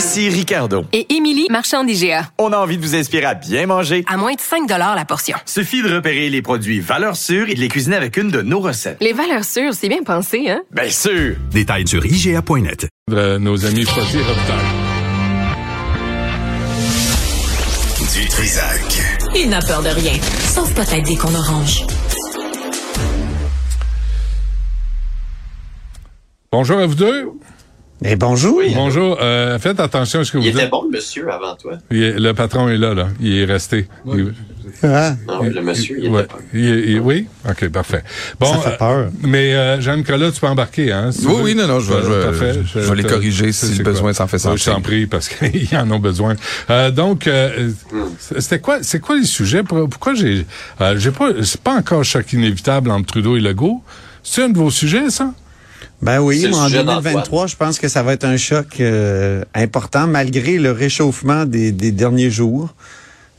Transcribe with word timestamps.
Ici 0.00 0.30
Ricardo. 0.30 0.86
Et 0.94 1.14
Émilie, 1.14 1.46
marchand 1.50 1.84
d'IGA. 1.84 2.30
On 2.38 2.54
a 2.54 2.56
envie 2.56 2.78
de 2.78 2.82
vous 2.82 2.94
inspirer 2.94 3.26
à 3.26 3.34
bien 3.34 3.66
manger. 3.66 4.02
À 4.08 4.16
moins 4.16 4.32
de 4.32 4.40
5 4.40 4.66
la 4.66 5.04
portion. 5.04 5.36
Suffit 5.44 5.82
de 5.82 5.94
repérer 5.94 6.30
les 6.30 6.40
produits 6.40 6.80
valeurs 6.80 7.16
sûres 7.16 7.50
et 7.50 7.54
de 7.54 7.60
les 7.60 7.68
cuisiner 7.68 7.96
avec 7.96 8.16
une 8.16 8.30
de 8.30 8.40
nos 8.40 8.60
recettes. 8.60 8.96
Les 9.02 9.12
valeurs 9.12 9.44
sûres, 9.44 9.74
c'est 9.74 9.90
bien 9.90 10.02
pensé, 10.02 10.48
hein? 10.48 10.62
Bien 10.70 10.88
sûr! 10.88 11.36
Détails 11.50 11.86
sur 11.86 12.02
IGA.net. 12.06 12.88
Nos 13.10 13.66
amis 13.66 13.84
Reptile. 13.84 14.24
Du 18.14 18.26
Trisac. 18.26 19.02
Il 19.36 19.50
n'a 19.50 19.60
peur 19.60 19.82
de 19.82 19.90
rien, 19.90 20.14
sauf 20.48 20.72
peut-être 20.72 21.06
des 21.06 21.16
qu'on 21.18 21.34
orange. 21.34 21.84
Bonjour 26.50 26.78
à 26.78 26.86
vous 26.86 26.94
deux. 26.94 27.32
Et 28.02 28.16
bonjour. 28.16 28.62
Bonjour. 28.74 29.18
Euh, 29.20 29.58
faites 29.58 29.78
attention 29.78 30.20
à 30.20 30.24
ce 30.24 30.32
que 30.32 30.38
vous 30.38 30.44
Il 30.44 30.52
dites. 30.52 30.60
était 30.60 30.70
bon, 30.70 30.84
le 30.84 30.90
monsieur, 30.96 31.30
avant 31.30 31.54
toi. 31.56 31.74
Il 31.90 32.02
est- 32.02 32.18
le 32.18 32.32
patron 32.32 32.68
est 32.70 32.78
là, 32.78 32.94
là. 32.94 33.08
Il 33.20 33.36
est 33.36 33.44
resté. 33.44 33.88
Il- 34.06 34.32
Ah, 34.82 35.14
Non, 35.26 35.42
le 35.42 35.60
monsieur, 35.62 35.98
il 36.02 36.08
ouais. 36.10 36.26
Il 36.54 36.64
est- 36.66 36.80
il- 36.92 37.00
oui? 37.00 37.26
OK, 37.48 37.68
parfait. 37.68 38.02
Bon, 38.38 38.54
Ça 38.54 38.70
fait 38.70 38.76
peur. 38.78 38.90
euh, 38.90 39.06
mais 39.22 39.54
euh, 39.54 39.80
Jean-Nicolas, 39.80 40.30
tu 40.30 40.40
peux 40.40 40.46
embarquer, 40.46 40.92
hein? 40.92 41.12
si 41.12 41.26
Oui, 41.26 41.34
veux. 41.34 41.42
oui, 41.42 41.54
non, 41.54 41.66
non, 41.66 41.80
je 41.80 41.90
vais- 41.92 41.96
Euh, 41.98 42.02
je 42.02 42.08
vais- 42.12 42.24
parfait. 42.24 42.60
je 42.74 42.78
vais 42.78 42.94
les 42.96 43.02
corriger 43.02 43.52
si 43.52 43.66
c'est 43.66 43.78
le 43.78 43.84
besoin 43.84 44.12
s'en 44.12 44.26
fait 44.28 44.36
Oui, 44.36 44.42
Je 44.56 44.62
sentir. 44.62 44.74
t'en 44.74 44.80
prie, 44.80 45.06
parce 45.06 45.28
qu'ils 45.28 45.68
en 45.76 45.90
ont 45.90 45.98
besoin. 45.98 46.36
Euh, 46.70 46.90
donc, 46.90 47.26
euh, 47.26 47.70
c'était 48.38 48.60
quoi, 48.60 48.78
c'est 48.82 49.00
quoi 49.00 49.16
les 49.16 49.24
sujets? 49.24 49.62
Pour- 49.62 49.88
Pourquoi 49.88 50.14
j'ai, 50.14 50.46
euh, 50.80 50.94
j'ai 50.98 51.10
pas, 51.10 51.30
c'est 51.42 51.60
pas 51.60 51.74
encore 51.74 52.04
choc 52.04 52.32
inévitable 52.32 52.90
entre 52.90 53.06
Trudeau 53.06 53.36
et 53.36 53.40
Legault? 53.40 53.82
C'est 54.22 54.44
un 54.44 54.48
de 54.50 54.58
vos 54.58 54.70
sujets, 54.70 55.10
ça? 55.10 55.32
Ben 56.02 56.20
oui, 56.20 56.46
mais 56.48 56.54
en 56.56 56.66
sujet 56.66 56.82
2023, 56.84 57.46
je 57.46 57.56
pense 57.56 57.78
que 57.78 57.88
ça 57.88 58.02
va 58.02 58.14
être 58.14 58.24
un 58.24 58.36
choc 58.36 58.80
euh, 58.80 59.42
important 59.54 60.06
malgré 60.06 60.58
le 60.58 60.72
réchauffement 60.72 61.44
des, 61.44 61.72
des 61.72 61.92
derniers 61.92 62.30
jours. 62.30 62.74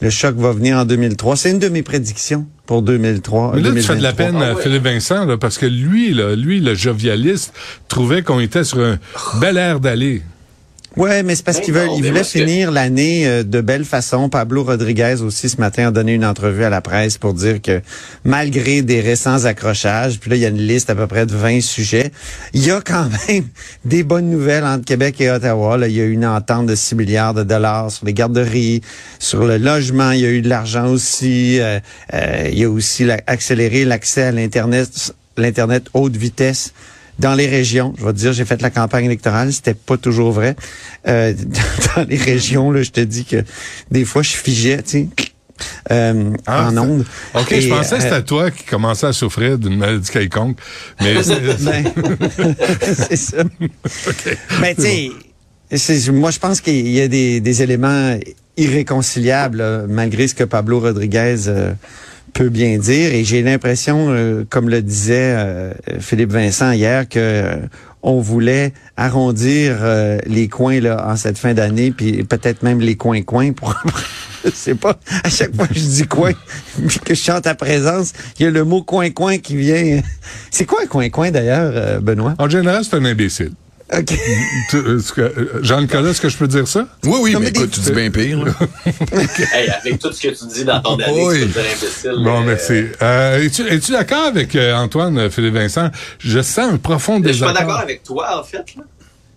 Le 0.02 0.10
choc 0.10 0.36
va 0.36 0.52
venir 0.52 0.78
en 0.78 0.86
2003. 0.86 1.38
C'est 1.38 1.52
une 1.52 1.60
de 1.60 1.70
mes 1.70 1.84
prédictions 1.84 2.46
pour 2.66 2.82
2003. 2.82 3.54
Mais 3.56 3.62
là, 3.62 3.72
tu 3.72 3.82
fais 3.82 3.96
de 3.96 4.02
la 4.02 4.12
2023. 4.12 4.26
peine 4.26 4.36
à 4.36 4.52
Ah 4.52 4.56
ouais. 4.56 4.62
Philippe 4.62 4.84
Vincent, 4.84 5.26
là, 5.26 5.38
parce 5.38 5.58
que 5.58 5.66
lui, 5.68 6.14
là, 6.14 6.36
lui, 6.36 6.60
le 6.60 6.74
jovialiste, 6.74 7.54
trouvait 7.88 8.24
qu'on 8.24 8.40
était 8.40 8.64
sur 8.64 8.80
un 8.80 8.98
bel 9.40 9.58
air 9.58 9.80
d'aller. 9.80 10.24
Ouais, 10.98 11.24
mais 11.24 11.36
c'est 11.36 11.46
parce 11.46 11.62
qu'il 11.62 11.74
veut, 11.74 11.86
non, 11.86 11.96
il 11.96 12.02
mais 12.02 12.10
voulait 12.10 12.20
moi, 12.20 12.24
ce 12.26 12.34
que- 12.34 12.40
finir 12.40 12.70
l'année 12.70 13.26
euh, 13.26 13.44
de 13.44 13.62
belle 13.62 13.86
façon. 13.86 14.28
Pablo 14.28 14.64
Rodriguez 14.66 15.22
aussi 15.22 15.48
ce 15.48 15.56
matin 15.56 15.88
a 15.88 15.92
donné 15.92 16.14
une 16.16 16.26
entrevue 16.26 16.66
à 16.66 16.70
la 16.70 16.82
presse 16.82 17.18
pour 17.18 17.34
dire 17.34 17.62
que 17.62 17.82
malgré 18.26 18.82
des 18.82 19.00
récents 19.00 19.46
accrochages, 19.46 20.20
puis 20.20 20.30
là 20.30 20.36
il 20.36 20.42
y 20.42 20.46
a 20.46 20.50
une 20.50 20.58
liste 20.58 20.90
à 20.90 20.96
peu 20.96 21.08
près 21.08 21.26
de 21.26 21.34
20 21.34 21.62
sujets, 21.62 22.12
il 22.54 22.66
y 22.66 22.72
a 22.72 22.82
quand 22.82 23.08
même 23.30 23.46
des 23.86 24.04
bonnes 24.04 24.30
nouvelles 24.30 24.66
entre 24.66 24.84
Québec 24.84 25.22
et 25.22 25.32
Ottawa. 25.32 25.78
Là, 25.78 25.88
il 25.88 25.96
y 25.96 26.02
a 26.02 26.04
eu 26.04 26.12
une 26.12 26.26
entente 26.26 26.66
de 26.68 26.76
6 26.76 26.96
milliards 26.96 27.34
de 27.34 27.44
dollars 27.44 27.90
sur 27.90 28.06
les 28.06 28.14
garderies, 28.14 28.82
sur 29.18 29.46
le 29.46 29.58
logement, 29.58 30.12
il 30.12 30.20
y 30.20 30.26
a 30.26 30.30
eu 30.30 30.42
de 30.42 30.50
l'argent 30.50 30.88
aussi. 30.88 31.60
euh, 31.62 31.80
euh, 32.14 32.50
il 32.52 32.60
y 32.60 32.66
a 32.66 32.70
aussi 32.70 33.06
la- 33.06 33.22
accéléré 33.28 33.86
l'accès 33.86 34.24
à 34.24 34.32
l'internet, 34.34 35.14
l'internet 35.38 35.86
haute 35.94 36.18
vitesse 36.18 36.74
dans 37.22 37.36
les 37.36 37.48
régions, 37.48 37.94
je 38.00 38.06
vais 38.06 38.14
te 38.14 38.18
dire, 38.18 38.34
j'ai 38.34 38.46
fait 38.46 38.62
la 38.62 38.72
campagne 38.72 39.06
électorale, 39.06 39.54
c'était 39.54 39.76
pas 39.76 39.98
toujours 39.98 40.32
vrai. 40.32 40.56
Euh, 41.08 41.34
dans 41.96 42.04
les 42.08 42.18
régions, 42.18 42.72
là, 42.72 42.82
je 42.82 42.90
te 42.90 43.00
dis 43.00 43.26
que 43.26 43.44
des 43.92 44.06
fois, 44.06 44.24
je 44.24 44.32
figeais, 44.32 44.82
tu 44.82 44.90
sais, 44.90 45.08
euh, 45.92 46.32
Ah, 46.48 46.70
en 46.70 46.78
ondes. 46.78 47.06
OK, 47.36 47.52
Et, 47.52 47.62
je 47.62 47.70
pensais 47.70 47.98
que 47.98 48.02
euh, 48.02 48.04
c'était 48.04 48.24
toi 48.24 48.50
qui 48.50 48.64
commençais 48.64 49.06
à 49.06 49.14
souffrir 49.14 49.60
d'une 49.60 49.78
maladie 49.78 50.10
quelconque. 50.10 50.58
Mais 51.00 51.14
ben, 51.14 51.24
c'est 52.82 53.16
ça. 53.16 53.44
Mais 54.62 54.74
tu 54.74 55.78
sais, 55.78 56.12
moi 56.12 56.32
je 56.32 56.40
pense 56.40 56.60
qu'il 56.60 56.88
y 56.88 57.02
a 57.02 57.08
des, 57.08 57.40
des 57.40 57.62
éléments 57.62 58.18
irréconciliables 58.58 59.60
là, 59.60 59.84
malgré 59.88 60.28
ce 60.28 60.34
que 60.34 60.44
Pablo 60.44 60.80
Rodriguez 60.80 61.48
euh, 61.48 61.74
peut 62.34 62.50
bien 62.50 62.78
dire. 62.78 63.14
Et 63.14 63.24
j'ai 63.24 63.42
l'impression, 63.42 64.08
euh, 64.10 64.46
comme 64.50 64.70
le 64.70 64.82
disait 64.82 65.36
euh, 65.36 65.74
Philippe 66.00 66.32
Vincent 66.32 66.72
hier, 66.72 67.08
que 67.08 67.20
euh, 67.20 67.56
on 68.04 68.20
voulait 68.20 68.74
arrondir 68.98 69.78
euh, 69.82 70.18
les 70.26 70.48
coins 70.48 70.80
là 70.80 71.08
en 71.08 71.16
cette 71.16 71.38
fin 71.38 71.54
d'année, 71.54 71.92
puis 71.92 72.24
peut-être 72.24 72.64
même 72.64 72.80
les 72.80 72.96
coins-coins 72.96 73.54
pour. 73.54 73.76
Je 74.44 74.50
sais 74.50 74.76
pas. 74.76 74.98
À 75.24 75.30
chaque 75.30 75.56
fois 75.56 75.68
que 75.68 75.76
je 75.76 75.86
dis 75.86 76.08
coin, 76.08 76.32
puis 76.88 76.98
que 77.06 77.14
je 77.14 77.22
chante 77.22 77.46
à 77.46 77.54
présence, 77.54 78.12
il 78.40 78.44
y 78.44 78.48
a 78.48 78.50
le 78.50 78.64
mot 78.64 78.82
coin-coin 78.82 79.38
qui 79.38 79.56
vient. 79.56 80.02
C'est 80.50 80.66
quoi 80.66 80.80
un 80.82 80.88
coin-coin 80.88 81.30
d'ailleurs, 81.30 81.72
euh, 81.76 82.00
Benoît? 82.00 82.34
en 82.40 82.50
général, 82.50 82.84
c'est 82.84 82.96
un 82.96 83.06
imbécile. 83.06 83.52
Euh, 83.94 85.00
Jean-Nicolas, 85.62 86.10
est-ce 86.12 86.22
que 86.22 86.30
je 86.30 86.38
peux 86.38 86.48
dire 86.48 86.68
ça? 86.68 86.88
Oui, 87.04 87.18
oui, 87.22 87.34
Non, 87.34 87.40
mais 87.40 87.46
mais 87.46 87.50
écoute, 87.52 87.70
des- 87.72 87.76
tu 87.76 87.80
dis 87.82 87.92
bien 87.92 88.10
pire. 88.12 88.46
là. 88.46 88.54
Hey, 89.54 89.70
avec 89.70 90.00
tout 90.00 90.12
ce 90.14 90.22
que 90.22 90.28
tu 90.30 90.46
dis 90.54 90.64
dans 90.64 90.82
ton 90.82 90.96
année, 90.98 91.26
Oui. 91.26 91.42
tu 91.42 91.48
peux 91.48 91.62
dire 91.62 91.72
imbécile. 91.76 92.24
Bon, 92.24 92.42
euh, 92.42 92.46
merci. 92.46 92.86
Euh, 93.02 93.44
es-tu, 93.70 93.92
d'accord 93.92 94.26
avec 94.28 94.56
euh, 94.56 94.74
Antoine 94.76 95.30
Philippe 95.30 95.56
Vincent? 95.56 95.90
Je 96.20 96.42
sens 96.42 96.74
un 96.74 96.78
profond 96.78 97.22
Je 97.24 97.32
suis 97.32 97.42
pas 97.42 97.48
désaccord. 97.48 97.54
d'accord 97.68 97.80
avec 97.82 98.04
toi, 98.04 98.40
en 98.40 98.44
fait. 98.44 98.58
Là. 98.78 98.84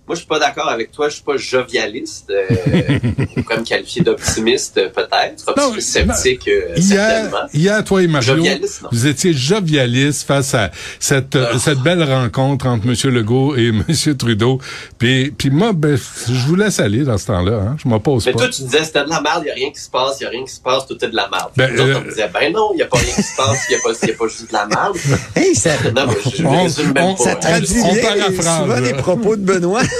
Moi, 0.07 0.15
je 0.17 0.21
suis 0.21 0.29
pas 0.29 0.39
d'accord 0.39 0.69
avec 0.69 0.93
toi. 0.93 1.09
Je 1.09 1.15
suis 1.15 1.23
pas 1.25 1.37
jovialiste. 1.39 2.31
Euh, 2.31 2.45
on 3.39 3.43
peut 3.43 3.57
me 3.57 3.65
qualifier 3.65 4.03
d'optimiste, 4.03 4.77
euh, 4.77 4.91
peut-être. 4.91 5.45
Non, 5.57 5.65
Optimiste 5.69 5.89
sceptique, 5.91 6.47
euh, 6.49 6.75
Hier, 6.77 6.87
certainement. 7.09 7.49
hier, 7.55 7.83
toi 7.85 8.03
et 8.03 8.07
Mario, 8.07 8.35
Jovialiste, 8.37 8.83
non. 8.83 8.89
vous 8.93 9.07
étiez 9.07 9.33
jovialiste 9.33 10.27
face 10.27 10.55
à 10.55 10.71
cette, 11.01 11.37
Ah. 11.37 11.59
cette 11.59 11.79
belle 11.79 12.03
rencontre 12.03 12.67
entre 12.67 12.87
M. 12.87 12.95
Legault 13.15 13.57
et 13.57 13.69
M. 13.89 14.17
Trudeau. 14.19 14.61
Puis, 14.99 15.31
puis 15.31 15.49
moi, 15.49 15.73
ben, 15.73 15.97
je 15.97 16.47
vous 16.47 16.57
laisse 16.57 16.81
aller 16.81 17.03
dans 17.05 17.17
ce 17.17 17.27
temps-là. 17.29 17.57
Hein. 17.71 17.77
Je 17.83 17.89
m'oppose 17.89 18.27
Mais 18.27 18.33
pas. 18.33 18.41
toi, 18.41 18.49
tu 18.51 18.63
disais, 18.63 18.85
c'était 18.85 19.05
de 19.05 19.09
la 19.11 19.23
merde, 19.23 19.41
il 19.43 19.45
n'y 19.47 19.51
a 19.53 19.55
rien 19.55 19.71
qui 19.71 19.81
se 19.81 19.89
passe, 19.91 20.17
il 20.21 20.25
n'y 20.25 20.27
a 20.27 20.31
rien 20.31 20.45
qui 20.45 20.53
se 20.53 20.61
passe, 20.61 20.87
tout 20.87 21.03
est 21.03 21.09
de 21.09 21.17
la 21.17 21.29
merde. 21.31 21.49
Ben, 21.57 21.73
Nous 21.75 21.81
autres, 21.81 21.91
euh, 21.97 22.01
on 22.05 22.09
disait, 22.11 22.29
ben 22.33 22.53
non, 22.53 22.71
il 22.75 22.77
n'y 22.77 22.83
a 22.83 22.87
pas 22.87 22.99
rien 22.99 23.15
qui 23.15 23.23
se 23.23 23.37
passe, 23.37 23.59
il 23.71 23.73
n'y 23.75 23.81
a, 23.81 23.83
pas- 23.83 24.07
y 24.07 24.11
a 24.11 24.15
pas 24.15 24.29
juste 24.29 24.49
de 24.49 24.53
la 24.53 24.67
merde. 24.67 24.97
Hey, 25.35 25.55
ça, 25.55 25.71
Non, 25.97 26.07
mais 26.09 26.31
je, 26.31 26.37
je 26.43 26.45
On- 26.47 26.63
résume 26.63 26.93
même 26.93 27.05
on- 27.05 27.15
pas. 27.15 27.25
ça 27.25 27.31
hein. 27.33 27.37
traduit 27.37 27.81
on 27.83 27.93
bien 27.95 28.43
souvent 28.43 28.81
les 28.81 28.93
propos 28.93 29.37
de 29.37 29.43
Benoît. 29.43 29.81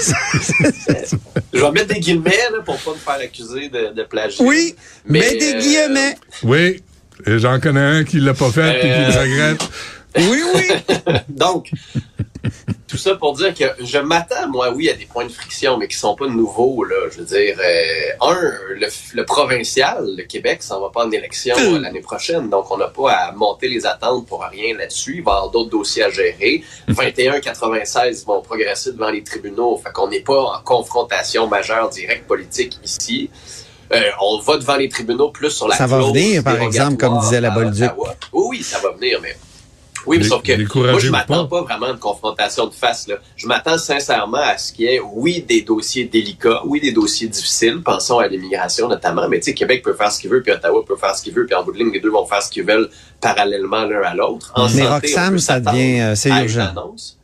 Je 1.53 1.59
vais 1.59 1.71
mettre 1.71 1.93
des 1.93 1.99
guillemets 1.99 2.31
là, 2.51 2.59
pour 2.63 2.77
pas 2.77 2.91
me 2.91 2.97
faire 2.97 3.15
accuser 3.15 3.69
de, 3.69 3.93
de 3.93 4.03
plagiat. 4.03 4.43
oui, 4.43 4.75
mais, 5.05 5.19
Mais, 5.19 5.37
des 5.37 5.53
euh, 5.53 5.59
guillemets. 5.59 6.15
Oui, 6.43 6.81
et 7.25 7.39
j'en 7.39 7.59
connais 7.59 7.79
un 7.79 8.03
qui 8.03 8.19
l'a 8.19 8.33
pas 8.33 8.51
fait 8.51 8.77
et 8.77 8.81
qui 8.81 8.87
le 8.87 9.19
regrette. 9.19 9.61
Oui, 10.17 10.41
oui. 10.55 10.93
Donc, 11.27 11.69
tout 12.87 12.97
ça 12.97 13.15
pour 13.15 13.33
dire 13.33 13.53
que 13.53 13.63
je 13.83 13.97
m'attends, 13.97 14.47
moi, 14.49 14.71
oui, 14.71 14.89
à 14.89 14.93
des 14.93 15.05
points 15.05 15.25
de 15.25 15.31
friction, 15.31 15.77
mais 15.77 15.87
qui 15.87 15.97
sont 15.97 16.15
pas 16.15 16.27
nouveaux, 16.27 16.83
là. 16.83 16.95
Je 17.11 17.19
veux 17.19 17.25
dire, 17.25 17.57
euh, 17.59 18.27
un, 18.29 18.51
le, 18.69 18.87
le 19.13 19.25
provincial, 19.25 20.05
le 20.17 20.23
Québec, 20.23 20.63
s'en 20.63 20.81
va 20.81 20.89
pas 20.89 21.05
en 21.05 21.11
élection 21.11 21.55
euh, 21.57 21.79
l'année 21.79 22.01
prochaine, 22.01 22.49
donc 22.49 22.69
on 22.71 22.77
n'a 22.77 22.87
pas 22.87 23.11
à 23.11 23.31
monter 23.31 23.67
les 23.67 23.85
attentes 23.85 24.27
pour 24.27 24.43
rien 24.43 24.77
là-dessus. 24.77 25.15
Il 25.17 25.23
va 25.23 25.31
y 25.31 25.35
avoir 25.35 25.49
d'autres 25.49 25.69
dossiers 25.69 26.03
à 26.03 26.09
gérer. 26.09 26.63
21-96 26.89 28.25
vont 28.25 28.41
progresser 28.41 28.91
devant 28.91 29.09
les 29.09 29.23
tribunaux, 29.23 29.77
fait 29.83 29.91
qu'on 29.91 30.07
n'est 30.07 30.21
pas 30.21 30.41
en 30.41 30.61
confrontation 30.63 31.47
majeure 31.47 31.89
directe 31.89 32.27
politique 32.27 32.79
ici. 32.83 33.29
Euh, 33.93 34.01
on 34.19 34.39
va 34.39 34.57
devant 34.57 34.77
les 34.77 34.89
tribunaux 34.89 35.29
plus 35.29 35.51
sur 35.51 35.67
la 35.67 35.75
Ça 35.75 35.85
va 35.85 35.99
venir, 35.99 36.43
par 36.43 36.59
exemple, 36.59 36.97
comme 36.97 37.19
disait 37.19 37.41
la 37.41 37.51
Bolduc. 37.51 37.91
oui, 38.33 38.63
ça 38.63 38.79
va 38.79 38.91
venir, 38.91 39.19
mais 39.21 39.35
oui, 40.05 40.17
mais 40.17 40.23
Dé- 40.23 40.29
sauf 40.29 40.41
que 40.43 40.91
moi, 40.91 40.99
je 40.99 41.09
m'attends 41.09 41.45
pas? 41.47 41.57
pas. 41.59 41.63
vraiment 41.63 41.87
à 41.87 41.91
une 41.91 41.97
confrontation 41.99 42.67
de 42.67 42.73
face. 42.73 43.07
Là. 43.07 43.15
Je 43.35 43.47
m'attends 43.47 43.77
sincèrement 43.77 44.37
à 44.37 44.57
ce 44.57 44.71
qu'il 44.73 44.85
y 44.85 44.95
ait, 44.95 44.99
oui, 44.99 45.43
des 45.47 45.61
dossiers 45.61 46.05
délicats, 46.05 46.61
oui, 46.65 46.79
des 46.81 46.91
dossiers 46.91 47.27
difficiles. 47.27 47.81
Pensons 47.83 48.19
à 48.19 48.27
l'immigration 48.27 48.87
notamment. 48.87 49.27
Mais 49.29 49.39
tu 49.39 49.45
sais, 49.45 49.53
Québec 49.53 49.81
peut 49.83 49.93
faire 49.93 50.11
ce 50.11 50.19
qu'il 50.19 50.29
veut, 50.29 50.41
puis 50.41 50.51
Ottawa 50.51 50.83
peut 50.85 50.95
faire 50.95 51.15
ce 51.15 51.23
qu'il 51.23 51.33
veut, 51.33 51.45
puis 51.45 51.55
en 51.55 51.63
bout 51.63 51.71
de 51.71 51.77
ligne, 51.79 51.91
les 51.91 51.99
deux 51.99 52.11
vont 52.11 52.25
faire 52.25 52.41
ce 52.41 52.49
qu'ils 52.51 52.63
veulent 52.65 52.89
parallèlement 53.21 53.85
l'un 53.85 54.01
à 54.03 54.13
l'autre. 54.13 54.51
En 54.55 54.65
Mais 54.69 54.83
santé, 54.83 55.07
Roxham, 55.07 55.39
ça 55.39 55.59
devient, 55.59 56.01
euh, 56.01 56.15
c'est 56.15 56.29
une 56.29 56.37
urgent. 56.43 56.67
annonce. 56.69 57.17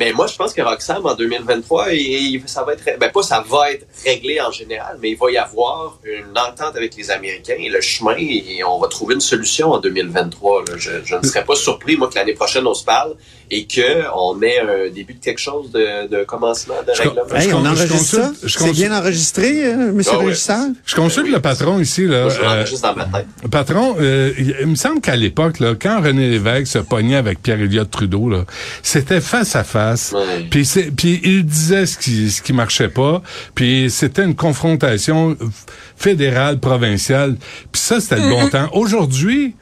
Mais 0.00 0.12
moi, 0.12 0.26
je 0.26 0.34
pense 0.34 0.54
que 0.54 0.62
Roxham, 0.62 1.04
en 1.04 1.14
2023, 1.14 1.92
il- 1.92 2.00
il- 2.36 2.42
ça 2.46 2.64
va 2.64 2.72
être, 2.72 2.82
ben 2.98 3.10
pas 3.12 3.22
ça 3.22 3.44
va 3.48 3.70
être 3.72 3.86
réglé 4.04 4.40
en 4.40 4.50
général, 4.50 4.96
mais 5.00 5.10
il 5.10 5.18
va 5.18 5.30
y 5.30 5.36
avoir 5.36 5.98
une 6.04 6.36
entente 6.38 6.74
avec 6.74 6.96
les 6.96 7.10
Américains 7.10 7.56
et 7.58 7.68
le 7.68 7.82
chemin, 7.82 8.16
et 8.18 8.64
on 8.66 8.78
va 8.78 8.88
trouver 8.88 9.14
une 9.14 9.20
solution 9.20 9.66
en 9.72 9.78
2023. 9.78 10.62
là. 10.66 10.74
Je, 10.78 10.90
je 11.04 11.14
ne 11.16 11.22
serais 11.22 11.44
pas 11.44 11.54
surpris, 11.54 11.96
moi, 11.98 12.08
que 12.08 12.14
l'année 12.14 12.32
prochaine, 12.32 12.66
on 12.66 12.72
se 12.72 12.84
parle 12.84 13.12
et 13.52 13.66
qu'on 13.66 14.40
ait 14.42 14.60
un 14.60 14.88
début 14.90 15.14
de 15.14 15.22
quelque 15.22 15.40
chose 15.40 15.70
de, 15.72 16.06
de 16.06 16.24
commencement 16.24 16.76
de 16.86 16.94
Je- 16.94 17.02
règlement. 17.02 17.34
Hey, 17.34 17.50
Je 17.50 17.54
on 17.54 17.58
con- 17.58 17.64
je 17.64 17.68
enregistre 17.82 18.16
ça? 18.16 18.32
C'est 18.46 18.72
bien 18.72 18.96
enregistré, 18.98 19.66
euh, 19.66 19.92
monsieur 19.92 20.12
Ah 20.18 20.24
le? 20.24 20.74
Je 20.86 20.94
consulte 20.96 21.28
le 21.30 21.40
patron 21.40 21.78
ici, 21.78 22.06
là. 22.06 22.22
Moi, 22.22 22.30
je 22.30 22.40
euh, 22.40 22.44
l'enregistre 22.44 22.88
dans 22.88 22.96
ma 22.96 23.04
tête. 23.18 23.26
Patron, 23.50 23.96
euh, 24.00 24.32
il 24.38 24.66
me 24.66 24.76
semble 24.76 25.00
qu'à 25.02 25.16
l'époque, 25.16 25.56
quand 25.82 26.00
René 26.00 26.30
Lévesque 26.30 26.68
se 26.68 26.78
pognait 26.78 27.16
avec 27.16 27.42
Pierre-Éliott 27.42 27.90
Trudeau, 27.90 28.30
c'était 28.82 29.20
face 29.20 29.56
à 29.56 29.64
face. 29.64 29.89
Ouais. 30.14 30.46
Puis 30.50 30.64
c'est- 30.64 30.90
puis 30.90 31.20
il 31.24 31.44
disait 31.44 31.86
ce 31.86 31.96
qui 31.98 32.30
ce 32.30 32.42
qui 32.42 32.52
marchait 32.52 32.88
pas. 32.88 33.22
Puis 33.54 33.86
c'était 33.90 34.24
une 34.24 34.34
confrontation 34.34 35.36
fédérale, 35.96 36.58
provinciale. 36.58 37.36
Puis 37.72 37.80
ça, 37.80 38.00
c'était 38.00 38.16
le 38.16 38.28
bon 38.28 38.48
temps. 38.48 38.68
Aujourd'hui, 38.72 39.54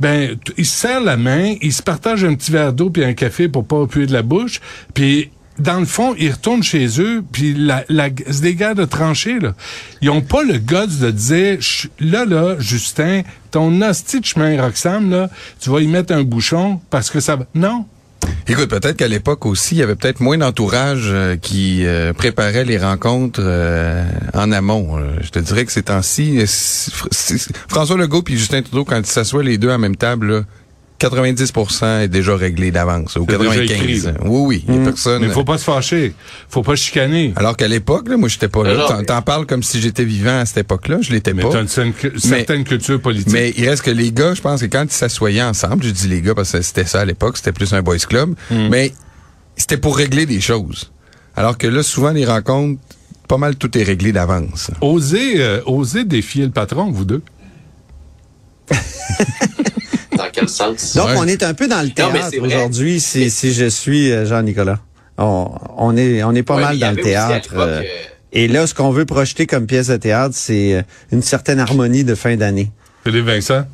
ben, 0.00 0.36
t- 0.36 0.52
ils 0.58 0.66
se 0.66 0.76
serrent 0.76 1.00
la 1.04 1.16
main, 1.16 1.54
ils 1.60 1.72
se 1.72 1.82
partagent 1.82 2.24
un 2.24 2.34
petit 2.34 2.50
verre 2.50 2.72
d'eau 2.72 2.90
puis 2.90 3.04
un 3.04 3.12
café 3.14 3.48
pour 3.48 3.66
pas 3.66 3.86
puer 3.86 4.06
de 4.06 4.12
la 4.12 4.22
bouche. 4.22 4.60
Puis 4.94 5.30
dans 5.58 5.78
le 5.78 5.84
fond, 5.86 6.14
ils 6.18 6.30
retournent 6.32 6.62
chez 6.62 6.98
eux, 7.00 7.22
puis 7.30 7.52
la, 7.54 7.84
la, 7.90 8.08
c'est 8.30 8.40
des 8.40 8.54
de 8.54 8.84
tranchées, 8.86 9.38
là. 9.38 9.54
Ils 10.00 10.08
ont 10.08 10.22
pas 10.22 10.42
le 10.42 10.54
guts 10.56 10.98
de 10.98 11.10
dire, 11.10 11.58
là, 12.00 12.24
là, 12.24 12.56
Justin, 12.58 13.20
ton 13.50 13.82
hostie 13.82 14.20
de 14.20 14.24
chemin 14.24 14.60
Roxham, 14.60 15.10
là, 15.10 15.28
tu 15.60 15.68
vas 15.68 15.80
y 15.80 15.86
mettre 15.86 16.14
un 16.14 16.22
bouchon 16.22 16.80
parce 16.88 17.10
que 17.10 17.20
ça 17.20 17.36
va... 17.36 17.46
Non. 17.54 17.84
Écoute, 18.48 18.68
peut-être 18.68 18.96
qu'à 18.96 19.08
l'époque 19.08 19.46
aussi, 19.46 19.76
il 19.76 19.78
y 19.78 19.82
avait 19.82 19.94
peut-être 19.94 20.20
moins 20.20 20.36
d'entourage 20.36 21.06
euh, 21.06 21.36
qui 21.36 21.86
euh, 21.86 22.12
préparait 22.12 22.64
les 22.64 22.76
rencontres 22.76 23.40
euh, 23.42 24.04
en 24.34 24.50
amont. 24.52 24.98
Je 25.20 25.30
te 25.30 25.38
dirais 25.38 25.64
que 25.64 25.72
ces 25.72 25.84
temps-ci, 25.84 26.44
François 27.68 27.96
Legault 27.96 28.24
et 28.28 28.36
Justin 28.36 28.62
Trudeau, 28.62 28.84
quand 28.84 28.98
ils 28.98 29.06
s'assoient 29.06 29.42
les 29.44 29.58
deux 29.58 29.70
à 29.70 29.78
même 29.78 29.96
table, 29.96 30.44
90% 31.08 32.02
est 32.02 32.08
déjà 32.08 32.36
réglé 32.36 32.70
d'avance, 32.70 33.16
ou 33.16 33.26
C'est 33.28 33.38
déjà 33.38 33.50
95. 33.50 33.70
écrit, 33.70 34.02
oui, 34.24 34.62
oui, 34.68 34.76
a 34.80 34.84
personne. 34.84 35.22
Mais 35.22 35.28
faut 35.32 35.44
pas 35.44 35.58
se 35.58 35.64
fâcher. 35.64 36.14
Faut 36.48 36.62
pas 36.62 36.76
chicaner. 36.76 37.32
Alors 37.36 37.56
qu'à 37.56 37.66
l'époque, 37.68 38.08
là, 38.08 38.16
moi, 38.16 38.28
j'étais 38.28 38.48
pas 38.48 38.62
là. 38.62 39.02
T'en- 39.06 39.22
parles 39.22 39.46
comme 39.46 39.62
si 39.62 39.80
j'étais 39.80 40.04
vivant 40.04 40.38
à 40.40 40.46
cette 40.46 40.58
époque-là. 40.58 40.98
Je 41.00 41.10
l'étais 41.12 41.34
Mais 41.34 41.42
pas. 41.42 41.50
t'as 41.50 41.62
une, 41.62 41.68
certaine- 41.68 42.18
certaine 42.18 42.64
culture 42.64 43.00
politique. 43.00 43.32
Mais 43.32 43.52
il 43.56 43.68
reste 43.68 43.82
que 43.82 43.90
les 43.90 44.12
gars, 44.12 44.34
je 44.34 44.40
pense 44.40 44.60
que 44.60 44.66
quand 44.66 44.84
ils 44.84 44.90
s'assoyaient 44.92 45.42
ensemble, 45.42 45.82
je 45.84 45.90
dis 45.90 46.08
les 46.08 46.20
gars 46.22 46.34
parce 46.34 46.52
que 46.52 46.62
c'était 46.62 46.84
ça 46.84 47.00
à 47.00 47.04
l'époque, 47.04 47.36
c'était 47.36 47.52
plus 47.52 47.72
un 47.72 47.82
boys 47.82 47.98
club, 47.98 48.34
Hmm. 48.50 48.68
mais 48.70 48.92
c'était 49.56 49.76
pour 49.76 49.96
régler 49.96 50.26
des 50.26 50.40
choses. 50.40 50.90
Alors 51.36 51.56
que 51.58 51.66
là, 51.66 51.82
souvent, 51.82 52.10
les 52.10 52.24
rencontres, 52.26 52.80
pas 53.28 53.38
mal 53.38 53.56
tout 53.56 53.76
est 53.78 53.82
réglé 53.82 54.12
d'avance. 54.12 54.70
Osez, 54.80 55.40
euh, 55.40 55.60
osez 55.66 56.04
défier 56.04 56.44
le 56.44 56.50
patron, 56.50 56.90
vous 56.90 57.04
deux. 57.04 57.22
Dans 60.22 60.30
quel 60.32 60.48
sens? 60.48 60.94
Donc, 60.96 61.06
Ouais. 61.08 61.14
on 61.18 61.26
est 61.26 61.42
un 61.42 61.54
peu 61.54 61.68
dans 61.68 61.82
le 61.82 61.90
théâtre 61.90 62.36
aujourd'hui, 62.40 63.00
si, 63.00 63.30
si 63.30 63.52
je 63.52 63.66
suis 63.66 64.10
euh, 64.12 64.24
Jean-Nicolas. 64.26 64.78
On, 65.18 65.50
on 65.76 65.96
est, 65.96 66.22
on 66.22 66.32
est 66.34 66.42
pas 66.42 66.56
Ouais, 66.56 66.62
mal 66.62 66.78
dans 66.78 66.90
le 66.96 67.02
théâtre. 67.02 67.54
euh, 67.56 67.80
euh, 67.80 67.82
et 68.32 68.48
là, 68.48 68.66
ce 68.66 68.74
qu'on 68.74 68.90
veut 68.90 69.04
projeter 69.04 69.46
comme 69.46 69.66
pièce 69.66 69.88
de 69.88 69.96
théâtre, 69.96 70.34
c'est 70.36 70.84
une 71.12 71.22
certaine 71.22 71.60
harmonie 71.60 72.02
de 72.04 72.14
fin 72.14 72.36
d'année. 72.36 72.70
Philippe 73.04 73.26
Vincent? 73.26 73.64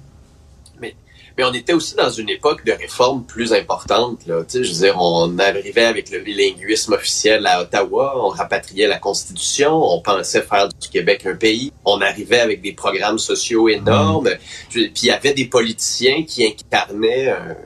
Mais, 1.39 1.45
on 1.45 1.53
était 1.55 1.73
aussi 1.73 1.95
dans 1.95 2.11
une 2.11 2.29
époque 2.29 2.65
de 2.65 2.73
réformes 2.73 3.25
plus 3.25 3.53
importantes. 3.53 4.21
Là. 4.27 4.43
Tu 4.43 4.59
sais, 4.59 4.65
je 4.65 4.73
veux 4.73 4.79
dire, 4.87 4.97
on 5.01 5.39
arrivait 5.39 5.85
avec 5.85 6.11
le 6.11 6.19
bilinguisme 6.19 6.95
officiel 6.95 7.47
à 7.47 7.63
Ottawa, 7.63 8.15
on 8.17 8.29
rapatriait 8.29 8.89
la 8.89 8.99
Constitution, 8.99 9.73
on 9.73 10.01
pensait 10.01 10.43
faire 10.43 10.69
du 10.69 10.89
Québec 10.89 11.23
un 11.27 11.37
pays, 11.37 11.73
on 11.85 12.01
arrivait 12.01 12.41
avec 12.41 12.61
des 12.61 12.73
programmes 12.73 13.19
sociaux 13.19 13.69
énormes, 13.69 14.31
Je- 14.71 14.81
puis 14.81 14.93
il 15.05 15.07
y 15.07 15.11
avait 15.13 15.33
des 15.35 15.45
politiciens 15.47 16.25
qui 16.25 16.45
incarnaient 16.45 17.29
un, 17.31 17.57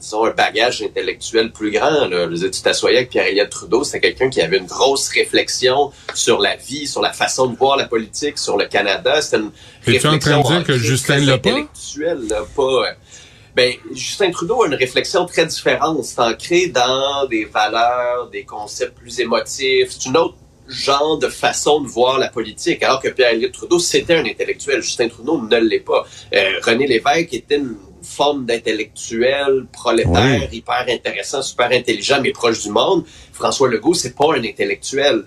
disons, 0.00 0.24
un 0.24 0.30
bagage 0.30 0.82
intellectuel 0.82 1.50
plus 1.50 1.72
grand. 1.72 2.06
Là. 2.06 2.28
Je 2.30 2.36
dire, 2.36 2.50
tu 2.52 2.62
t'assoyais 2.62 2.98
avec 2.98 3.10
Pierre-Éliott 3.10 3.50
Trudeau, 3.50 3.82
c'était 3.84 4.00
quelqu'un 4.00 4.30
qui 4.30 4.40
avait 4.40 4.58
une 4.58 4.66
grosse 4.66 5.08
réflexion 5.08 5.90
sur 6.14 6.38
la 6.38 6.54
vie, 6.56 6.86
sur 6.86 7.02
la 7.02 7.12
façon 7.12 7.48
de 7.48 7.56
voir 7.56 7.76
la 7.76 7.86
politique, 7.86 8.38
sur 8.38 8.56
le 8.56 8.66
Canada. 8.66 9.20
C'était 9.22 9.38
une 9.38 9.50
en 10.14 10.18
train 10.20 10.30
de 10.38 10.42
dire 10.58 10.64
que 10.64 10.78
Justin 10.78 11.14
intellectuelle, 11.34 12.20
là, 12.30 12.42
pas... 12.56 12.92
ben, 13.58 13.74
Justin 13.92 14.30
Trudeau 14.30 14.62
a 14.62 14.68
une 14.68 14.74
réflexion 14.74 15.26
très 15.26 15.44
différente. 15.44 16.04
C'est 16.04 16.20
ancré 16.20 16.68
dans 16.68 17.26
des 17.26 17.44
valeurs, 17.44 18.30
des 18.30 18.44
concepts 18.44 18.96
plus 18.96 19.18
émotifs. 19.18 19.88
C'est 19.90 20.06
une 20.08 20.16
autre 20.16 20.36
genre 20.68 21.18
de 21.18 21.26
façon 21.26 21.80
de 21.80 21.88
voir 21.88 22.20
la 22.20 22.28
politique. 22.28 22.84
Alors 22.84 23.02
que 23.02 23.08
Pierre-Éliott 23.08 23.50
Trudeau, 23.50 23.80
c'était 23.80 24.14
un 24.14 24.24
intellectuel. 24.24 24.80
Justin 24.80 25.08
Trudeau 25.08 25.42
ne 25.42 25.56
l'est 25.56 25.80
pas. 25.80 26.06
Euh, 26.32 26.60
René 26.62 26.86
Lévesque 26.86 27.34
était 27.34 27.56
une 27.56 27.74
forme 28.08 28.46
d'intellectuel 28.46 29.66
prolétaire, 29.72 30.48
hyper 30.52 30.86
intéressant, 30.88 31.42
super 31.42 31.70
intelligent, 31.70 32.18
mais 32.22 32.32
proche 32.32 32.62
du 32.62 32.70
monde. 32.70 33.04
François 33.32 33.68
Legault, 33.68 33.94
c'est 33.94 34.16
pas 34.16 34.34
un 34.36 34.42
intellectuel. 34.44 35.22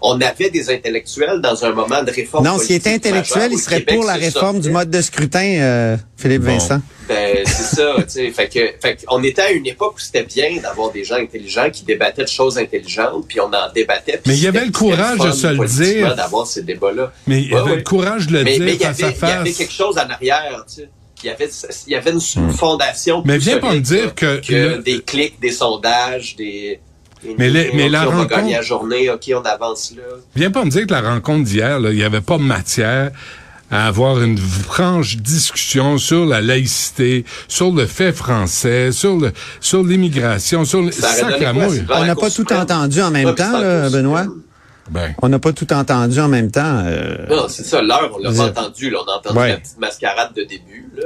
On 0.00 0.18
avait 0.20 0.48
des 0.50 0.70
intellectuels 0.70 1.40
dans 1.42 1.64
un 1.64 1.72
moment 1.72 2.02
de 2.02 2.10
réforme 2.10 2.44
non, 2.44 2.58
s'il 2.58 2.76
était 2.76 2.94
intellectuel, 2.94 3.50
il 3.52 3.58
serait 3.58 3.80
Québec 3.80 3.96
pour 3.96 4.04
la 4.06 4.14
réforme 4.14 4.60
du 4.60 4.70
mode 4.70 4.88
de 4.90 5.02
scrutin, 5.02 5.58
euh, 5.60 5.96
Philippe 6.16 6.42
Bon. 6.42 6.52
Vincent. 6.52 6.80
Ben, 7.06 7.38
c'est 7.44 7.76
ça, 7.76 7.94
tu 7.98 8.04
sais. 8.08 8.30
Fait 8.30 8.48
que, 8.48 8.60
fait 8.80 9.04
on 9.08 9.22
était 9.22 9.42
à 9.42 9.50
une 9.50 9.66
époque 9.66 9.96
où 9.96 10.00
c'était 10.00 10.22
bien 10.22 10.58
d'avoir 10.62 10.90
des 10.92 11.04
gens 11.04 11.16
intelligents 11.16 11.68
qui 11.70 11.84
débattaient 11.84 12.22
de 12.22 12.28
choses 12.28 12.56
intelligentes, 12.56 13.26
puis 13.28 13.40
on 13.40 13.46
en 13.52 13.70
débattait. 13.74 14.20
Mais 14.26 14.34
il 14.36 14.42
y 14.42 14.46
avait 14.46 14.64
le 14.64 14.72
courage 14.72 15.18
de 15.18 15.32
se 15.32 15.48
le 15.48 15.66
dire. 15.66 16.14
d'avoir 16.16 16.46
ces 16.46 16.62
débats-là. 16.62 17.12
Mais 17.26 17.42
il 17.42 17.52
Ouais, 17.52 17.60
avait 17.60 17.76
le 17.76 17.82
courage 17.82 18.26
de 18.28 18.38
le 18.38 18.44
dire 18.44 18.60
mais 18.60 18.74
il 18.74 18.80
y 18.80 18.84
face 18.84 19.02
avait, 19.02 19.12
à 19.22 19.26
il 19.26 19.28
y 19.28 19.32
avait 19.32 19.52
quelque 19.52 19.72
chose 19.72 19.98
en 19.98 20.08
arrière, 20.08 20.64
tu 20.68 20.76
sais. 20.82 20.88
Il 21.22 21.26
y 21.26 21.30
avait, 21.30 21.50
il 21.86 21.92
y 21.92 21.96
avait 21.96 22.10
une, 22.12 22.20
une 22.36 22.52
fondation. 22.52 23.22
Mais 23.26 23.36
plus 23.36 23.44
viens 23.46 23.58
pas 23.58 23.72
me 23.74 23.80
dire 23.80 24.14
que 24.14 24.40
que 24.40 24.52
le- 24.76 24.78
des 24.82 25.00
clics, 25.00 25.38
des 25.40 25.52
sondages, 25.52 26.36
des. 26.36 26.80
Mais 27.36 27.50
les- 27.50 27.68
OK, 27.68 27.74
mais 27.74 27.88
la 27.90 28.08
on 28.08 28.10
rencontre- 28.12 28.50
la 28.50 28.62
journée, 28.62 29.10
ok, 29.10 29.30
on 29.34 29.42
avance 29.42 29.92
là. 29.94 30.02
Viens 30.34 30.50
pas 30.50 30.64
me 30.64 30.70
dire 30.70 30.86
que 30.86 30.92
la 30.92 31.02
rencontre 31.02 31.44
d'hier, 31.44 31.78
là, 31.78 31.90
il 31.90 31.96
n'y 31.96 32.02
avait 32.04 32.22
pas 32.22 32.38
matière 32.38 33.10
à 33.70 33.86
avoir 33.86 34.20
une 34.22 34.38
franche 34.38 35.16
discussion 35.18 35.98
sur 35.98 36.24
la 36.26 36.40
laïcité, 36.40 37.24
sur 37.46 37.70
le 37.72 37.84
fait 37.86 38.12
français, 38.12 38.90
sur 38.90 39.16
le 39.18 39.32
sur 39.60 39.84
l'immigration, 39.84 40.64
sur 40.64 40.80
le. 40.82 40.90
Sylvain, 40.92 41.98
On 42.00 42.04
n'a 42.06 42.14
pas 42.16 42.30
tout 42.30 42.50
entendu 42.52 43.00
en 43.02 43.10
même 43.10 43.34
temps, 43.34 43.60
là, 43.60 43.90
Benoît. 43.90 44.26
Ben, 44.90 45.14
On 45.22 45.28
n'a 45.28 45.38
pas 45.38 45.52
tout 45.52 45.72
entendu 45.72 46.20
en 46.20 46.28
même 46.28 46.50
temps. 46.50 46.82
euh, 46.86 47.26
Non, 47.28 47.46
c'est 47.48 47.64
ça, 47.64 47.80
l'heure, 47.80 48.10
on 48.14 48.18
l'a 48.18 48.30
pas 48.32 48.46
entendu. 48.48 48.90
Là, 48.90 48.98
on 49.06 49.10
a 49.10 49.16
entendu 49.16 49.38
Ouais. 49.38 49.48
la 49.50 49.56
petite 49.58 49.78
mascarade 49.78 50.34
de 50.34 50.42
début. 50.44 50.90
Là. 50.96 51.04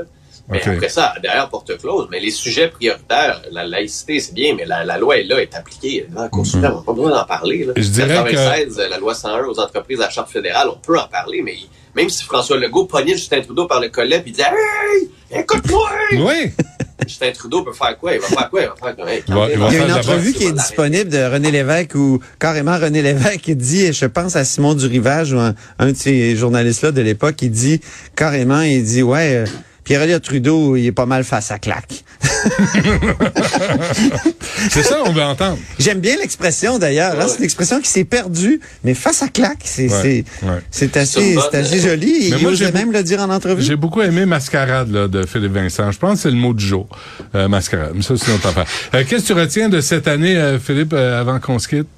Mais 0.49 0.61
après 0.67 0.89
ça, 0.91 1.15
derrière 1.23 1.49
porte 1.49 1.77
close. 1.79 2.07
Mais 2.11 2.21
les 2.21 2.31
sujets 2.31 2.69
prioritaires, 2.69 3.41
la 3.51 3.67
laïcité, 3.67 4.21
c'est 4.21 4.35
bien, 4.35 4.55
mais 4.55 4.67
la, 4.67 4.85
la 4.85 4.99
loi 4.99 5.19
est 5.19 5.25
là, 5.25 5.41
est 5.41 5.55
appliquée. 5.55 6.07
Dans 6.11 6.23
la 6.23 6.29
Cour 6.29 6.45
suprême, 6.47 6.73
on 6.73 6.77
n'a 6.79 6.83
pas 6.83 6.93
besoin 6.93 7.11
d'en 7.13 7.25
parler. 7.25 7.65
Là. 7.65 7.73
Je 7.77 7.89
dirais 7.89 8.09
96, 8.09 8.79
la 8.91 8.99
loi 8.99 9.15
101 9.15 9.45
aux 9.47 9.59
entreprises 9.59 10.01
à 10.01 10.05
la 10.05 10.11
charte 10.11 10.31
fédérale, 10.31 10.69
on 10.71 10.77
peut 10.77 10.99
en 10.99 11.09
parler, 11.09 11.41
mais 11.43 11.57
même 11.95 12.11
si 12.11 12.25
François 12.25 12.59
Legault 12.59 12.85
pognait 12.85 13.15
Justin 13.15 13.41
Trudeau 13.41 13.67
par 13.67 13.81
le 13.81 13.89
collet 13.89 14.21
puis 14.21 14.33
il 14.33 14.35
disait 14.35 14.49
Hey, 14.51 15.41
écoute-moi! 15.41 15.89
oui. 16.13 16.53
Justin 17.07 17.33
Trudeau 17.33 17.63
peut 17.63 17.73
faire 17.73 17.99
quoi? 17.99 18.15
Il 18.15 18.21
va 18.21 18.27
faire 18.29 18.51
quoi? 18.51 18.61
Il 18.63 18.69
va 18.69 18.75
faire 18.81 18.95
quoi? 18.97 19.11
Hey, 19.11 19.23
Il 19.27 19.35
va- 19.35 19.49
il 19.53 19.59
va 19.59 19.69
Il 19.69 19.75
y 19.75 19.81
a 19.81 19.85
une 19.87 19.93
entrevue 19.93 20.33
qui 20.33 20.45
est 20.45 20.53
disponible 20.53 21.11
de 21.11 21.19
René 21.33 21.51
Lévesque 21.51 21.95
où 21.95 22.21
carrément 22.39 22.79
René 22.79 23.03
Lévesque 23.03 23.51
dit, 23.51 23.93
je 23.93 24.07
pense 24.07 24.37
à 24.37 24.45
Simon 24.45 24.75
Durivage 24.75 25.33
ou 25.33 25.39
un, 25.39 25.55
un 25.79 25.93
de 25.93 25.97
ces 25.97 26.37
journalistes-là 26.37 26.93
de 26.93 27.03
l'époque, 27.03 27.43
il 27.43 27.51
dit 27.51 27.81
carrément, 28.17 28.61
il 28.61 28.85
dit, 28.85 29.03
ouais, 29.03 29.35
euh, 29.37 29.47
Pierre-Éliott 29.85 30.23
Trudeau, 30.23 30.77
il 30.77 30.87
est 30.87 30.93
pas 30.93 31.07
mal 31.07 31.25
face 31.25 31.51
à 31.51 31.59
claque. 31.59 32.05
C'est 34.71 34.83
ça 34.83 34.97
qu'on 35.05 35.13
veut 35.13 35.23
entendre. 35.23 35.59
J'aime 35.79 36.01
bien 36.01 36.17
l'expression 36.17 36.79
d'ailleurs. 36.79 37.13
hein, 37.15 37.25
Ouais. 37.25 37.29
C'est 37.29 37.39
une 37.39 37.45
expression 37.45 37.81
qui 37.81 37.89
s'est 37.89 38.05
perdue, 38.05 38.61
mais 38.83 38.95
face 38.95 39.23
à 39.23 39.29
claque, 39.29 39.59
c'est 39.65 39.89
Ouais, 39.91 40.25
ouais. 40.43 40.99
assez, 40.99 41.37
assez 41.53 41.81
joli. 41.81 42.31
Mais 42.31 42.37
Il 42.39 42.43
moi, 42.43 42.55
j'ai 42.55 42.73
même 42.73 42.93
le 42.93 43.03
dire 43.03 43.21
en 43.21 43.31
entrevue. 43.31 43.63
J'ai 43.63 43.77
beaucoup 43.77 44.03
aimé 44.03 44.27
Mascarade 44.27 44.91
là, 44.91 45.09
de 45.09 45.25
Philippe 45.27 45.53
Vincent. 45.53 45.91
Je 45.91 45.99
pense 45.99 46.15
que 46.15 46.19
c'est 46.23 46.31
le 46.31 46.37
mot 46.37 46.55
du 46.55 46.65
jour. 46.65 46.89
Euh, 47.35 47.49
mascarade. 47.49 47.93
Mais 47.95 48.03
ça, 48.03 48.15
c'est 48.17 48.31
notre 48.31 48.49
affaire. 48.49 48.67
Euh, 48.95 49.05
Qu'est-ce 49.09 49.23
que 49.23 49.27
tu 49.29 49.33
retiens 49.41 49.69
de 49.69 49.81
cette 49.81 50.09
année, 50.09 50.37
euh, 50.37 50.59
Philippe, 50.59 50.93
euh, 50.93 51.21
avant 51.21 51.39
qu'on 51.41 51.59
se 51.59 51.69
quitte? 51.69 51.89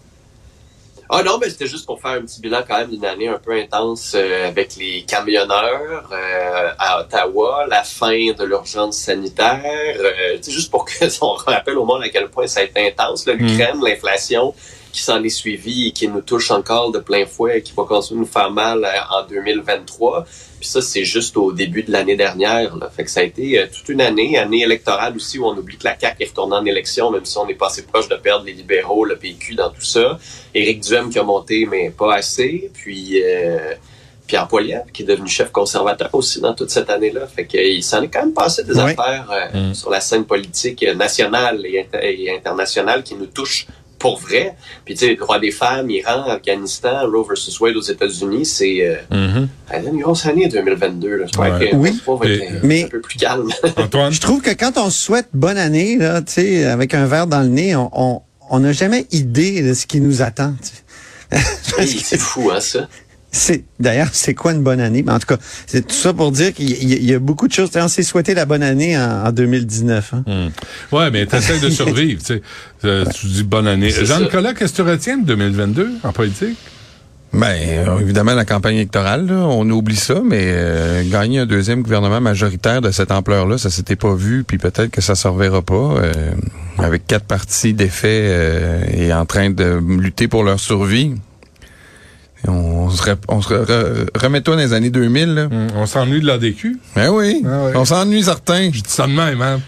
Ah 1.09 1.23
non, 1.23 1.39
mais 1.41 1.49
c'était 1.51 1.69
juste 1.69 1.87
pour 1.87 2.01
faire 2.01 2.13
un 2.13 2.23
petit 2.23 2.41
bilan 2.41 2.63
quand 2.67 2.79
même 2.79 2.91
d'une 2.91 3.05
année 3.05 3.29
un 3.29 3.39
peu 3.39 3.53
intense 3.53 4.15
euh, 4.17 4.49
avec 4.49 4.75
les 4.77 5.03
camionneurs 5.03 6.09
euh, 6.11 6.71
à 6.79 7.01
Ottawa, 7.01 7.67
la 7.69 7.85
fin 7.85 8.33
de 8.33 8.45
l'urgence 8.45 8.97
sanitaire, 8.99 9.63
euh, 9.65 10.39
juste 10.47 10.71
pour 10.71 10.85
que 10.85 11.05
on 11.21 11.35
rappelle 11.35 11.79
au 11.79 11.85
monde 11.85 12.03
à 12.03 12.09
quel 12.09 12.29
point 12.29 12.49
ça 12.49 12.61
a 12.61 12.63
été 12.65 12.89
intense, 12.89 13.25
là, 13.27 13.35
l'Ukraine, 13.35 13.81
l'inflation 13.85 14.53
qui 14.97 15.03
s'en 15.03 15.23
est 15.23 15.29
suivi 15.29 15.89
et 15.89 15.93
qui 15.93 16.09
nous 16.09 16.23
touche 16.23 16.51
encore 16.51 16.91
de 16.91 16.99
plein 16.99 17.27
fouet 17.27 17.59
et 17.59 17.63
qui 17.63 17.75
va 17.77 17.85
continuer 17.85 18.21
à 18.21 18.23
nous 18.23 18.27
faire 18.27 18.51
mal 18.51 18.83
euh, 18.83 18.89
en 19.19 19.27
2023. 19.29 20.25
Puis 20.59 20.69
ça, 20.71 20.81
c'est 20.81 21.05
juste 21.05 21.37
au 21.37 21.53
début 21.53 21.83
de 21.83 21.93
l'année 21.93 22.17
dernière. 22.17 22.75
Là. 22.77 22.89
Fait 22.89 23.05
que 23.05 23.11
ça 23.11 23.21
a 23.21 23.23
été 23.25 23.59
euh, 23.61 23.67
toute 23.71 23.91
une 23.91 24.01
année, 24.01 24.39
année 24.39 24.63
électorale 24.63 25.15
aussi, 25.15 25.39
où 25.39 25.45
on 25.45 25.55
oublie 25.55 25.77
que 25.77 25.85
la 25.85 25.99
CAQ 26.01 26.23
est 26.23 26.29
retournée 26.29 26.57
en 26.57 26.65
élection, 26.65 27.11
même 27.11 27.27
si 27.27 27.37
on 27.37 27.47
est 27.47 27.55
pas 27.55 27.67
assez 27.67 27.83
proche 27.83 28.09
de 28.09 28.17
perdre 28.17 28.47
les 28.47 28.55
libéraux, 28.55 29.05
le 29.05 29.17
PQ 29.17 29.55
dans 29.55 29.69
tout 29.69 29.83
ça. 29.83 30.19
Éric 30.55 30.81
Duhem 30.81 31.11
qui 31.11 31.19
a 31.19 31.23
monté, 31.25 31.67
mais 31.71 31.91
pas 31.91 32.15
assez. 32.15 32.71
Puis 32.73 33.23
euh, 33.23 33.75
Pierre 34.27 34.49
Poilievre, 34.49 34.87
qui 34.95 35.03
est 35.03 35.07
devenu 35.07 35.29
chef 35.29 35.53
conservateur 35.53 36.09
aussi 36.15 36.41
dans 36.41 36.55
toute 36.55 36.71
cette 36.71 36.89
année-là. 36.89 37.27
Fait 37.27 37.47
qu'il 37.47 37.83
s'en 37.85 38.03
est 38.03 38.09
quand 38.09 38.21
même 38.23 38.33
passé 38.33 38.65
des 38.65 38.73
Oui. 38.73 38.93
affaires 38.93 39.31
euh, 39.31 39.75
sur 39.75 39.91
la 39.91 40.01
scène 40.01 40.25
politique 40.25 40.83
nationale 40.97 41.67
et, 41.67 41.81
inter- 41.81 42.01
et 42.03 42.35
internationale 42.35 43.03
qui 43.03 43.15
nous 43.15 43.27
touchent 43.27 43.67
pour 43.99 44.19
vrai. 44.21 44.55
Puis 44.85 44.95
tu 44.95 45.01
sais, 45.07 45.11
le 45.11 45.17
droit 45.17 45.39
des 45.39 45.51
femmes, 45.51 45.91
Iran, 45.91 46.25
Afghanistan, 46.29 47.01
Roe 47.11 47.25
versus 47.27 47.59
Wade 47.61 47.77
aux 47.77 47.81
États-Unis, 47.83 48.45
c'est 48.47 48.87
euh, 48.87 48.97
Mhm. 49.11 49.49
a 49.71 49.79
une 49.79 50.01
grosse 50.01 50.27
année 50.27 50.49
2022. 50.49 51.17
Là. 51.17 51.27
Je 51.27 51.33
crois 51.33 51.51
Ouais. 51.51 51.71
que 51.71 51.77
Oui. 51.77 51.91
2023 51.91 52.19
va 52.19 52.27
être 52.31 52.43
Et- 52.43 52.49
un, 52.49 52.61
mais- 52.63 52.85
un 52.85 52.89
peu 52.89 53.01
plus 53.01 53.19
calme. 53.19 53.49
Antoine? 53.77 54.13
Je 54.13 54.21
trouve 54.21 54.43
que 54.43 54.51
quand 54.51 54.77
on 54.79 54.91
se 54.91 54.99
souhaite 55.03 55.29
bonne 55.33 55.59
année, 55.59 55.97
là, 55.97 56.21
tu 56.23 56.33
sais, 56.33 56.65
avec 56.65 56.95
un 56.95 57.07
verre 57.07 57.27
dans 57.27 57.41
le 57.43 57.49
nez, 57.49 57.75
on 57.77 57.91
on- 57.95 58.23
on 58.49 58.61
n'a 58.61 58.73
jamais 58.73 59.07
idée 59.11 59.61
de 59.63 59.75
ce 59.75 59.87
qui 59.87 60.01
nous 60.01 60.23
attend. 60.23 60.55
c'est 61.81 62.19
fou, 62.19 62.51
hein, 62.53 62.61
ça. 62.61 62.89
C'est 63.37 63.65
d'ailleurs 63.81 64.09
c'est 64.13 64.35
quoi 64.35 64.53
une 64.53 64.63
bonne 64.63 64.81
année? 64.81 65.03
Mais 65.05 65.13
en 65.13 65.19
tout 65.19 65.27
cas 65.27 65.39
c'est 65.67 65.87
tout 65.87 65.95
ça 65.95 66.13
pour 66.13 66.33
dire 66.33 66.53
qu'il 66.53 67.05
y, 67.05 67.15
a 67.15 67.19
beaucoup 67.19 67.49
de 67.49 67.53
choses 67.53 67.71
on 67.77 67.89
s'est 67.89 68.03
souhaité 68.03 68.35
la 68.35 68.47
bonne 68.47 68.63
année 68.63 68.97
en, 68.97 69.27
en 69.27 69.33
2019 69.33 70.15
hein. 70.15 70.49
Ouais, 70.93 71.11
mais 71.11 71.27
t'essaies 71.27 71.61
de 71.61 71.71
survivre, 71.71 72.21
tu 72.21 72.35
sais. 72.35 72.43
Euh, 72.85 73.05
tu 73.15 73.27
dis 73.27 73.43
bonne 73.45 73.67
année. 73.67 73.91
Jean-Nicolas, 73.91 74.55
qu'est-ce 74.55 74.73
que 74.73 74.83
tu 74.83 74.89
retiens 74.89 75.19
de 75.19 75.25
2022 75.27 75.91
en 76.03 76.13
politique? 76.13 76.57
Ben, 77.33 77.55
euh, 77.61 77.99
évidemment, 77.99 78.35
la 78.35 78.45
campagne 78.45 78.77
électorale, 78.77 79.27
là, 79.27 79.35
on 79.35 79.69
oublie 79.69 79.97
ça, 79.97 80.23
mais 80.25 80.45
euh, 80.45 81.03
gagner 81.11 81.41
un 81.41 81.47
deuxième 81.47 81.83
gouvernement 81.83 82.21
majoritaire 82.21 82.81
de 82.81 82.91
cette 82.91 83.11
ampleur-là, 83.11 83.59
ça 83.59 83.69
s'était 83.69 83.97
pas 83.97 84.15
vu, 84.15 84.45
puis 84.45 84.57
peut-être 84.57 84.91
que 84.91 85.01
ça 85.03 85.15
se 85.15 85.29
reverra 85.29 85.61
pas. 85.61 85.75
euh, 85.75 86.13
avec 86.79 87.07
quatre 87.07 87.25
partis 87.25 87.75
défaits 87.75 88.09
euh, 88.09 88.85
et 88.93 89.13
en 89.13 89.25
train 89.27 89.51
de 89.51 89.81
lutter 89.99 90.29
pour 90.29 90.45
leur 90.45 90.61
survie. 90.61 91.15
Et 92.45 92.49
On 92.87 92.91
se, 92.91 93.03
re- 93.03 93.17
on 93.29 93.43
se 93.43 93.49
re- 93.49 93.65
re- 93.65 94.07
remet-toi 94.23 94.55
dans 94.55 94.63
les 94.63 94.73
années 94.73 94.91
2000, 94.91 95.35
là. 95.35 95.43
Hum, 95.47 95.67
On 95.75 95.87
s'ennuie 95.87 96.21
de 96.21 96.27
l'ADQ. 96.27 96.79
Ben 96.95 97.11
oui, 97.11 97.43
Ah 97.45 97.65
ouais. 97.65 97.73
on 97.75 97.85
s'ennuie 97.85 98.23
certains. 98.23 98.67
Je 98.73 98.81
dis 98.81 98.83
ça 98.87 99.07
de 99.09 99.13
même, 99.13 99.43
hein? 99.43 99.61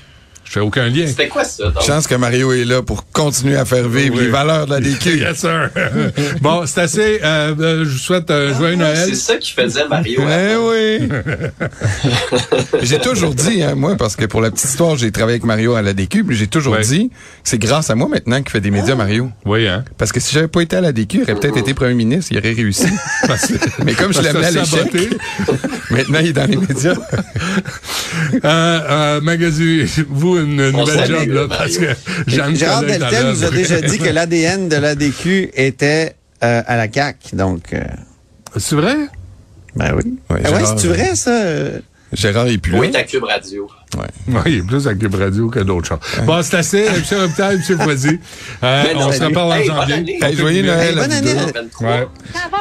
Je 0.49 0.55
fais 0.55 0.61
aucun 0.61 0.88
lien. 0.88 1.07
C'était 1.07 1.28
quoi 1.28 1.45
ça? 1.45 1.64
donc? 1.69 1.83
Chance 1.83 2.07
que 2.07 2.14
Mario 2.14 2.52
est 2.55 2.64
là 2.64 2.81
pour 2.81 3.05
continuer 3.11 3.57
à 3.57 3.67
faire 3.67 3.87
vivre 3.87 4.14
Oui. 4.17 4.25
les 4.25 4.28
valeurs 4.31 4.64
de 4.64 4.71
la 4.71 4.81
DQ. 4.81 5.19
Yes, 5.19 5.40
sir. 5.40 5.69
bon, 6.40 6.64
c'est 6.64 6.81
assez. 6.81 7.21
Euh, 7.23 7.55
euh, 7.61 7.85
je 7.85 7.90
vous 7.90 7.99
souhaite 7.99 8.31
un 8.31 8.55
joyeux 8.57 8.76
Noël. 8.76 9.09
C'est 9.11 9.14
ça 9.14 9.37
qui 9.37 9.52
faisait 9.52 9.87
Mario. 9.87 10.23
Eh 10.23 10.57
oui. 10.57 11.09
j'ai 12.83 12.99
toujours 12.99 13.35
dit, 13.35 13.62
hein, 13.62 13.75
moi, 13.75 13.97
parce 13.97 14.17
que 14.17 14.25
pour 14.25 14.40
la 14.40 14.50
petite 14.50 14.71
histoire, 14.71 14.97
j'ai 14.97 15.12
travaillé 15.12 15.35
avec 15.35 15.45
Mario 15.45 15.75
à 15.75 15.83
la 15.83 15.93
DQ, 15.93 16.25
puis 16.25 16.37
j'ai 16.37 16.47
toujours 16.47 16.78
dit, 16.78 17.11
c'est 17.45 17.59
grâce 17.59 17.90
à 17.90 17.95
moi 17.95 18.09
maintenant 18.09 18.38
qu'il 18.40 18.50
fait 18.50 18.62
des 18.62 18.71
médias, 18.71 18.95
Mario. 18.95 19.31
Oui, 19.45 19.69
hein? 19.69 19.85
Parce 19.99 20.12
que 20.12 20.21
si 20.21 20.33
j'avais 20.33 20.49
pas 20.49 20.62
été 20.62 20.76
à 20.76 20.81
la 20.81 20.93
DQ, 20.93 21.19
il 21.19 21.23
aurait 21.25 21.35
peut-être 21.35 21.59
été 21.59 21.75
premier 21.75 21.95
ministre, 21.95 22.33
il 22.33 22.38
aurait 22.38 22.52
réussi. 22.55 22.87
Mais 23.85 23.93
comme 23.93 24.14
je 24.14 24.23
l'amenais 24.23 24.47
à 24.47 24.50
l'échec, 24.50 25.11
maintenant 25.90 26.19
il 26.21 26.28
est 26.28 26.33
dans 26.33 26.47
les 26.49 26.57
médias. 26.57 26.95
Euh, 28.33 28.38
euh, 28.45 29.21
Magazu, 29.21 29.88
vous, 30.09 30.38
une 30.45 30.73
On 30.75 30.78
nouvelle 30.80 31.07
job, 31.07 31.28
là, 31.30 31.47
parce 31.49 31.78
que 31.78 31.87
Jeanne 32.26 32.57
Gérard 32.57 32.83
Deltel 32.83 33.26
nous 33.28 33.45
a 33.45 33.50
déjà 33.50 33.80
dit 33.80 33.99
que 33.99 34.09
l'ADN 34.11 34.68
de 34.68 34.76
l'ADQ 34.76 35.50
était 35.54 36.14
euh, 36.45 36.62
à 36.66 36.76
la 36.76 36.90
CAQ 36.92 37.35
donc 37.37 37.73
euh, 37.73 37.83
C'est 38.57 38.76
vrai? 38.76 38.97
ben 39.76 39.95
oui 39.97 40.14
Ouais, 40.30 40.40
Ah 40.45 40.50
ouais 40.52 40.59
Gérard, 40.61 40.78
c'est 40.78 40.88
vrai 40.88 41.14
ça? 41.14 41.42
Gérard 42.12 42.47
est 42.49 42.57
plus 42.59 42.73
là. 42.73 42.78
Oui, 42.78 42.90
ta 42.90 43.02
Cube 43.02 43.25
Radio. 43.25 43.68
Oui, 43.97 44.04
il 44.47 44.54
est 44.59 44.62
plus 44.62 44.87
à 44.88 44.95
Cube 44.95 45.14
Radio 45.14 45.49
que 45.49 45.61
d'autres 45.61 45.88
choses. 45.88 45.99
Bon, 46.25 46.40
c'est 46.42 46.57
assez. 46.57 46.85
M. 46.87 47.02
Robitaille, 47.21 47.61
M. 47.68 47.78
Foisy. 47.78 48.18
Euh, 48.62 48.95
non, 48.95 49.07
on 49.09 49.12
se 49.12 49.23
reparle 49.23 49.52
en 49.52 49.62
janvier. 49.62 49.95
année. 49.95 50.18
Hey, 50.21 50.37
joyeux 50.37 50.62
Noël 50.64 50.95
bonne 50.97 51.12
année. 51.12 51.33
deux. 51.35 51.52
23. 51.54 51.88
Ouais. 51.88 52.07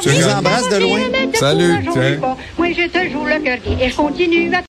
je 0.05 0.09
vous 0.09 0.29
embrasse 0.29 0.69
de 0.69 0.77
loin 0.77 0.99
Salut. 1.33 1.73
Moi, 2.57 2.67
je 2.71 2.87
te 2.87 3.11
joue 3.11 3.25
le 3.25 3.43
cœur 3.43 3.57
et 3.81 3.89
je 3.89 3.95
continue 3.95 4.53
à 4.53 4.61